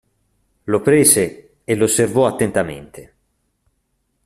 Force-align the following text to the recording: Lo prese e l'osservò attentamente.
Lo 0.63 0.81
prese 0.81 1.57
e 1.63 1.75
l'osservò 1.75 2.25
attentamente. 2.25 3.13